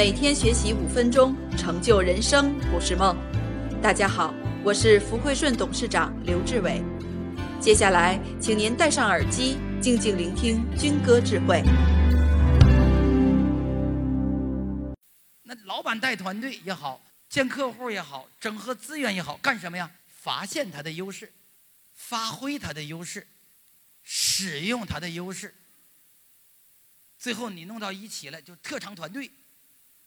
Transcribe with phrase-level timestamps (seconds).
[0.00, 3.14] 每天学习五分钟，成就人生不是梦。
[3.82, 4.34] 大家好，
[4.64, 6.82] 我是福汇顺董事长刘志伟。
[7.60, 11.62] 接下来，请您戴上耳机，静静聆听军歌智慧。
[15.42, 19.90] 那老板带团队也好，见客户也好，整合资源也好，干什么呀？
[20.06, 21.30] 发现他的优势，
[21.92, 23.26] 发挥他的优势，
[24.02, 25.54] 使用他的优势。
[27.18, 29.30] 最后你弄到一起了，就特长团队，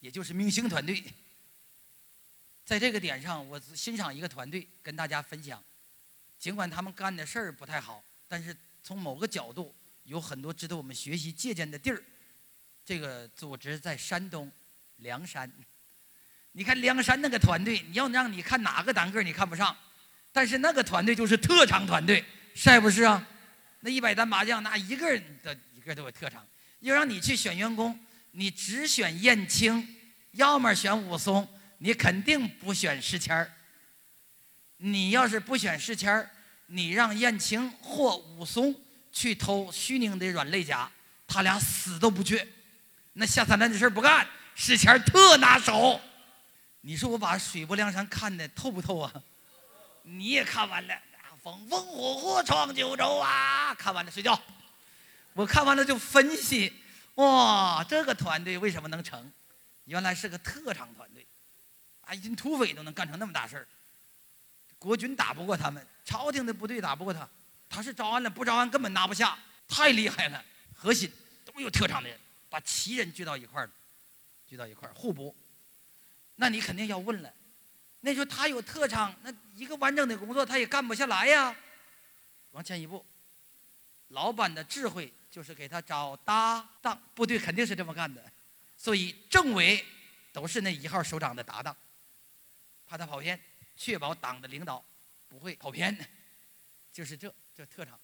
[0.00, 1.02] 也就是明星团队。
[2.64, 5.62] 在这个点上，我欣赏一个团队，跟大家分享。
[6.38, 9.74] 尽管他们干的事儿不太好，但是从某个角度
[10.04, 12.02] 有很多值得我们学习借鉴的地儿。
[12.84, 14.50] 这个组织在山东
[14.96, 15.50] 梁山。
[16.52, 19.76] 你看梁山那个团队，你要让你看哪个单个你看不上，
[20.32, 22.24] 但是那个团队就是特长团队，
[22.54, 23.26] 是不是啊？
[23.80, 26.46] 那一百单麻将，那一个人的一个都有特长。
[26.80, 27.98] 要让你去选员工，
[28.38, 29.96] 你只选燕青，
[30.30, 33.52] 要么选武松，你肯定不选石谦儿。
[34.76, 36.30] 你要是不选石谦儿，
[36.66, 38.72] 你让燕青或武松
[39.10, 40.88] 去偷徐宁的软肋甲，
[41.26, 42.40] 他俩死都不去。
[43.14, 46.00] 那下三滥的事不干，石谦儿特拿手。
[46.82, 49.12] 你说我把水泊梁山看的透不透啊？
[50.02, 50.94] 你也看完了，
[51.42, 53.74] 风风火火闯九州啊！
[53.74, 54.40] 看完了睡觉。
[55.32, 56.72] 我看完了就分析，
[57.18, 59.32] 哇，这个团队为什么能成？
[59.84, 61.26] 原来是个特长团队，
[62.02, 63.66] 啊，一群土匪都能干成那么大事儿。
[64.78, 67.28] 国军打不过他们，朝廷的部队打不过他，
[67.68, 70.44] 他是招安了，不招安根本拿不下，太厉害了。
[70.72, 71.10] 核心
[71.44, 72.16] 都有特长的人，
[72.48, 73.70] 把旗人聚到一块儿，
[74.46, 75.34] 聚到一块儿互补。
[76.36, 77.34] 那你肯定要问了，
[78.02, 81.52] 那时候他有特长，那一个完整的工作他也干不下来呀。
[82.52, 83.04] 往前一步，
[84.18, 85.12] 老板的智慧。
[85.30, 88.20] 就是给他找搭档，部队肯定是这么干的，
[88.78, 89.84] 所以政委
[90.32, 91.76] 都是那一号首长的搭档，
[92.88, 93.38] 怕他跑偏，
[93.76, 94.82] 确保党的领导
[95.28, 95.96] 不会跑偏，
[96.90, 97.94] 就是这这特长。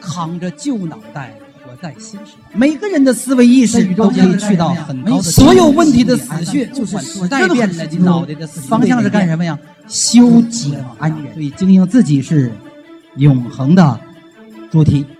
[0.00, 5.22] 扛着旧脑袋活在新时代，每个人的思维意识都可以去到很高的。
[5.22, 9.56] 所有问题的死穴就是时代变了，脑袋的方向是干什么呀？
[9.86, 11.34] 修己安人。
[11.34, 12.50] 所以经营自己是
[13.16, 14.00] 永恒的
[14.70, 15.15] 主题。